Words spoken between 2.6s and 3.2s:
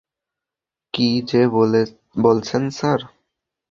Sir.